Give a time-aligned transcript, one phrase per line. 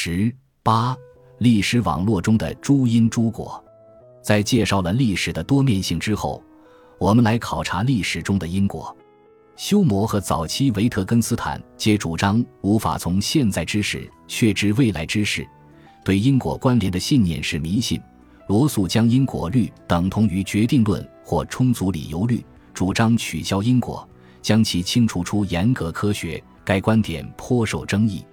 [0.00, 0.32] 十
[0.62, 0.96] 八，
[1.38, 3.60] 历史网络中的诸因诸果。
[4.22, 6.40] 在介绍了历史的多面性之后，
[7.00, 8.96] 我们来考察历史中的因果。
[9.56, 15.44] 休谟和早期维特根斯坦皆主张无法从现在之事确知未来之事，
[16.04, 18.00] 对因果关联的信念是迷信。
[18.46, 24.08] 罗素将因果律等同于决定论或充足理由律，主张取消因果，
[24.42, 26.40] 将其清除出严格科学。
[26.64, 28.24] 该观点颇受争议。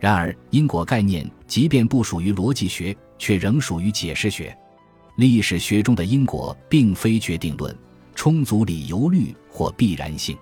[0.00, 4.56] 然而，因果概念即便不属于逻辑学，却仍属于解释学。
[5.16, 7.76] 历史学中的因果并非决定论、
[8.14, 10.34] 充足理由律或必然性。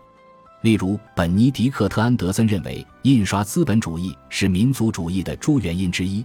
[0.63, 6.25] 例如，本尼迪克特·安德森认为，印刷资本主义是民族主义的诸原因之一，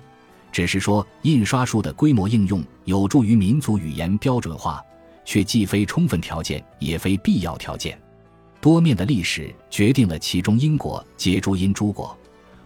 [0.52, 4.80] 只是说印刷术的规模应用有助于民族语言标准化，
[5.26, 8.00] 却既非充分条件，也非必要条件。
[8.62, 12.16] 多面的历史决定了其中因果皆诸因诸果，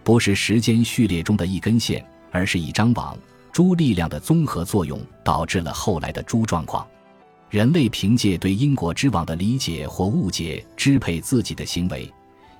[0.08, 3.14] 不是时间序列中的一根线，而是一张网。
[3.52, 6.88] 诸力量的综合作用导致了后来的诸状况。
[7.50, 12.10] 人类凭借对因果之网的理解或误解支配自己的行为，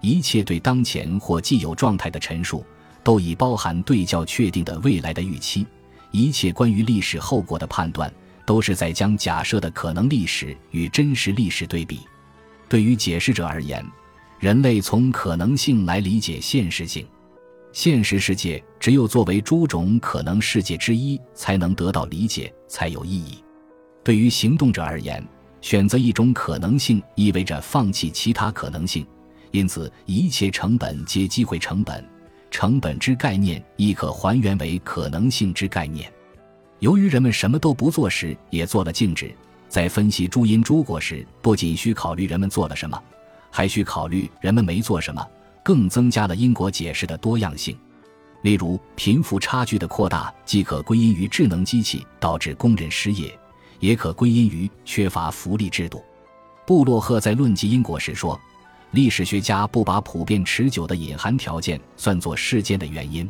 [0.02, 2.62] 一切对当前或既有状态的陈述
[3.02, 5.66] 都已包含对较确定的未来的预期。
[6.10, 8.12] 一切关于历史后果的判断
[8.44, 12.00] 都是在将假设的可能历史与真实历史对比。
[12.68, 13.82] 对于解释者而言，
[14.38, 17.06] 人类从可能性来理解现实性。
[17.72, 23.42] 现实世界只有作为诸种可能世界之一，才能得到理解，才有意义。
[24.02, 25.24] 对于行动者而言，
[25.60, 29.06] 选择一种可能性意味着放弃其他可能性，
[29.50, 32.04] 因此一切成本皆机会成本。
[32.50, 36.10] 成本之概念亦可还原为可能性之概念。
[36.78, 39.34] 由于人们什么都不做时也做了静止。
[39.68, 42.98] 在分析诸因诸果时，不仅需考虑人们做了什么，
[43.50, 45.22] 还需考虑人们没做什么，
[45.62, 47.76] 更增加了因果解释的多样性。
[48.42, 53.36] 例如，贫富差距的扩大既可归因于智能机器导致工人失业，
[53.80, 56.02] 也可归因于缺乏福利制度。
[56.64, 58.40] 布洛赫在论及因果时说
[58.92, 63.28] ：“历史学家不把普遍持久的隐含条件算作事件的原因。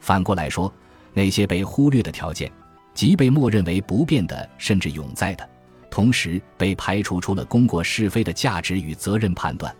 [0.00, 0.72] 反过来说，
[1.12, 2.50] 那些被忽略的条件，
[2.94, 5.48] 即被默认为不变的，甚至永在的。”
[5.90, 9.74] 同时被排除出了功过是非的价值与责任判断。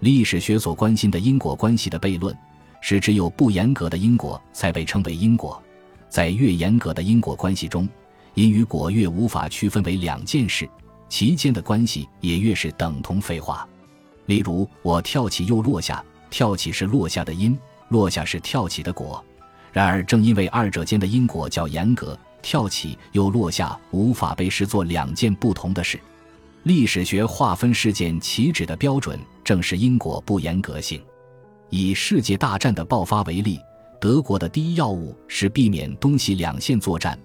[0.00, 2.36] 历史学所关心的因果关系的悖论，
[2.80, 5.62] 是只有不严格的因果才被称为因果。
[6.08, 7.88] 在越严格的因果关系中，
[8.34, 10.68] 因与果越无法区分为两件事，
[11.08, 13.68] 其间的关系也越是等同废话。
[14.24, 17.56] 例如，我跳起又落下，跳起是落下的因，
[17.88, 19.22] 落下是跳起的果。
[19.70, 22.18] 然而，正因为二者间的因果较严格。
[22.42, 26.00] 跳起又落下，无法被视作两件不同的事。
[26.64, 31.02] 历史学划分事件起止的标准，正是因果不严格性。
[31.70, 33.58] 以世界大战的爆发为例，
[33.98, 37.18] 德国的第一要务是避免东西两线作战，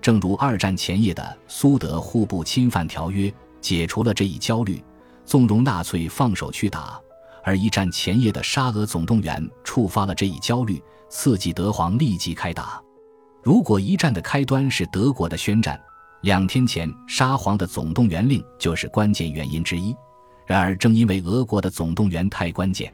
[0.00, 3.32] 正如二战前夜的苏德互不侵犯条约
[3.62, 4.82] 解除了这一焦虑，
[5.24, 7.00] 纵容纳粹放手去打；
[7.42, 12.78] 而一战前夜的沙俄总动员触发了这一焦虑，刺激德皇立即开打。
[13.42, 15.80] 如果一战的开端是德国的宣战，
[16.22, 19.94] 两天前沙皇的总动员令就是关键原因之一。
[20.46, 22.92] 然而，正因为俄国的总动员太关键，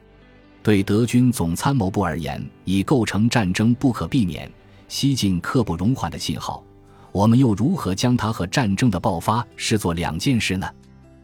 [0.63, 4.51] 对德军总参谋部而言，已构成战争不可避免、
[4.87, 6.63] 西进刻不容缓的信号。
[7.11, 10.67] 我们又如何将它和战争的爆发视作两件事呢？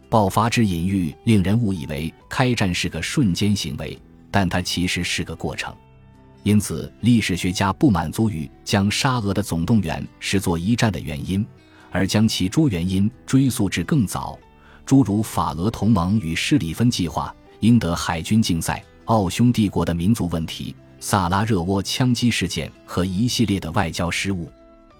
[0.07, 3.97] 爆发之隐喻令人误以为开战是个瞬间行为，
[4.29, 5.73] 但它其实是个过程。
[6.43, 11.45] 因此，历史学家不满足于将沙俄的总动员视作一战的原因，
[11.95, 14.37] 而将其诸原因追溯至更早，
[14.85, 24.51] 诸如法俄同盟与施里芬计划、英德海军竞赛、奥匈帝国的民族问题、萨拉热窝枪击事件和一系列的外交失误。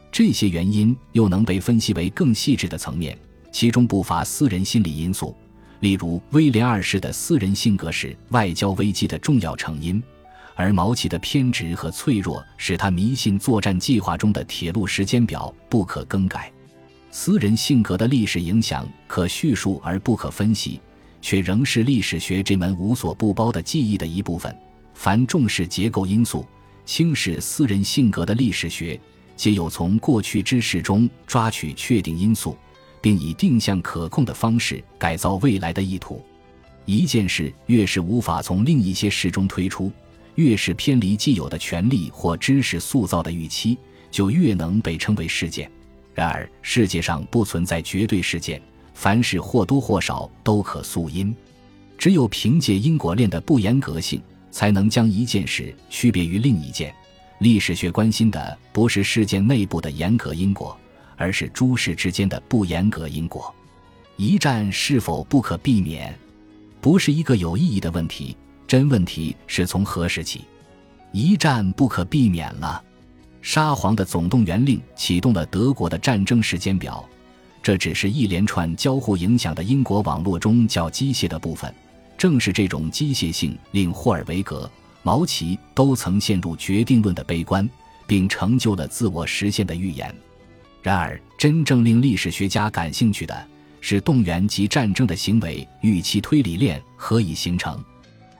[0.09, 3.17] 这些原因又能被分析为更细致的层面，
[3.51, 5.35] 其中不乏私人心理因素，
[5.81, 10.01] 例如威廉二世的私人性格是外交危机的重要成因。
[10.56, 16.50] 而毛奇的偏执和脆弱使他迷信作战计划中的铁路时间表不可更改。
[17.17, 20.81] 私人性格的历史影响可叙述而不可分析，
[21.21, 24.53] 却仍是历史学这门无所不包的技艺的一部分。
[24.94, 26.45] 凡重视结构因素、
[26.85, 29.00] 轻视私人性格的历史学，
[29.38, 32.57] 皆有从过去之事中抓取确定因素，
[33.00, 36.21] 并以定向可控的方式改造未来的意图。
[36.83, 39.89] 一件事越是无法从另一些事中推出。
[40.35, 43.77] 越是偏离既有的权利或知识塑造的预期，
[44.11, 45.71] 就越能被称为事件。
[46.15, 48.59] 然而，世界上不存在绝对事件，
[48.94, 51.35] 凡事或多或少都可溯因。
[51.97, 56.95] 只有凭借因果链的不严格性，才能将一件事区别于另一件，
[57.39, 60.77] 历史学关心的不是事件内部的严格因果，
[61.17, 63.53] 而是诸事之间的不严格因果。
[64.15, 66.18] 一战是否不可避免，
[66.79, 68.38] 不是一个有意义的问题。
[68.65, 70.45] 真问题是从何时起，
[71.11, 72.81] 一战不可避免了。
[73.45, 77.07] 沙皇的总动员令启动了德国的战争时间表，
[77.62, 81.71] 这只是一连串交互影响的因果网络中较机械的部分。
[82.18, 84.68] 正是这种机械性，令霍尔维格、
[85.03, 87.69] 毛奇都曾陷入决定论的悲观，
[88.07, 90.13] 并成就了自我实现的预言。
[90.81, 93.47] 然而，真正令历史学家感兴趣的
[93.80, 97.80] 是动员及战争的行为预期推理链何以形成。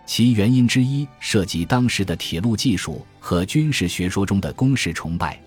[0.06, 5.40] 其原因之一涉及当时的铁路技术和军事学说中的攻势崇拜，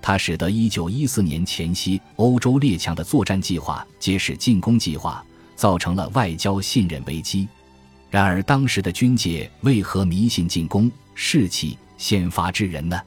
[0.00, 5.24] 它使得1914年前夕欧洲列强的作战计划皆是进攻计划，
[5.54, 7.46] 造成了外交信任危机。
[8.10, 12.98] 然而，当时的军界为何迷信进攻、士气、先发制人呢？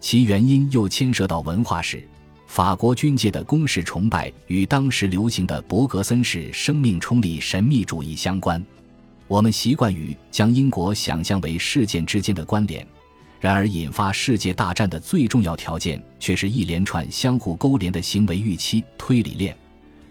[0.00, 2.06] 其原因又牵涉到文化史。
[2.46, 8.62] 法国军界的攻势崇拜与当时流行的伯格森式生命冲力神秘主义相关。
[9.26, 12.86] 我们习惯于将英国想象为事件之间的关联，
[13.40, 19.56] 然而引发世界大战的最重要条件却是一连串相互勾连的行为预期推理链。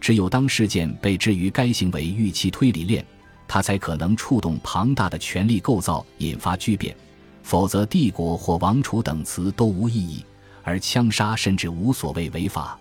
[0.02, 3.06] 只有当事件被置于该行为预期推理链，
[3.48, 6.96] 它才可能触动庞大的权力构造，引发巨变。
[7.44, 10.26] 否则，帝国或王储等词都无意义，
[10.64, 12.80] 而枪杀甚至无所谓违法。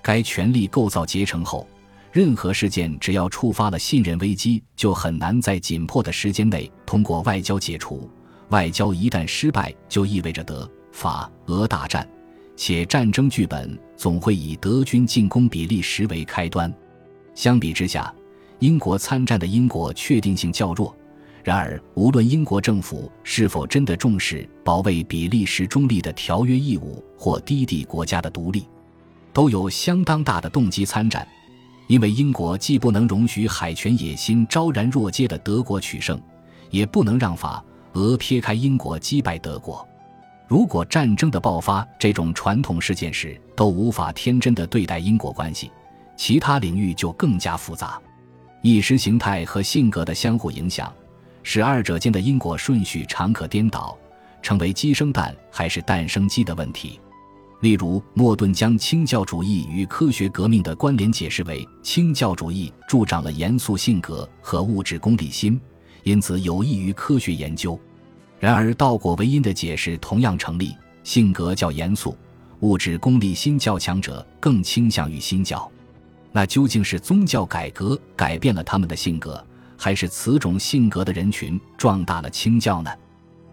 [0.00, 1.68] 该权力构造结成后。
[2.12, 8.10] 任何事件只要触发了信任危机，就很难在紧迫的时间内通过外交解除。
[8.50, 12.08] 外交一旦失败，就意味着德法俄大战，
[12.56, 16.72] 且战争剧本总会以德军进攻比利时为开端。
[17.34, 18.14] 相比之下，
[18.60, 20.96] 英国参战的英国确定性较弱。
[21.42, 28.66] 然而，无论英国政府是否真的重视保卫比利时中立的条约义务或低地国家的独立，
[29.32, 31.26] 都有相当大的动机参战。
[31.86, 36.20] 因为英国既不能容许海权野心昭然若揭的德国取胜，
[36.70, 39.86] 也不能让法俄撇开英国击败德国。
[40.48, 45.70] 如果战争的爆发这种传统事件时都无法天真的对待因果关系，
[46.16, 48.00] 其他领域就更加复杂。
[48.62, 50.92] 意识形态和性格的相互影响，
[51.42, 53.96] 使二者间的因果顺序常可颠倒，
[54.42, 56.98] 成为鸡生蛋还是蛋生鸡的问题。
[57.60, 65.58] 例如，莫顿将清教主义与科学革命的关联解释为清教主义助长了严肃性格和物质功利心，
[66.02, 67.78] 因此有益于科学研究。
[68.38, 72.14] 然而，道果为因的解释同样成立：性格较严肃，
[72.60, 75.68] 物质功利心较强者更倾向于新教。
[76.32, 79.42] 那究竟是宗教改革改变了他们的性格，
[79.78, 82.90] 还是此种性格的人群壮大了清教呢？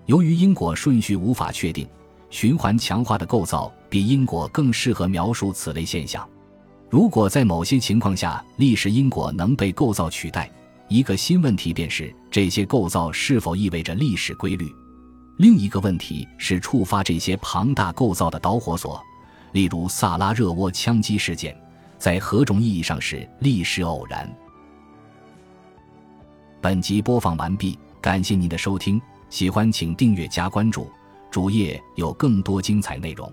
[0.08, 1.88] 由于因果顺序无法确定。
[2.34, 6.28] 循环强化的构造比因果更适合描述此类现象。
[6.90, 10.50] 如果在某些情况下历史因果能被构造取代，
[10.88, 14.68] 一个新问题便是这些构造是否意味着历史规律。
[15.38, 19.00] 另一个问题是触发这些庞大构造的导火索，
[19.52, 21.56] 例如萨拉热窝枪击事件，
[22.00, 24.28] 在何种意义上是历史偶然？
[26.60, 29.00] 本集播放完毕，感谢您的收听，
[29.30, 30.90] 喜欢请订阅加关注。
[31.34, 33.28] 主页有更多精彩内容。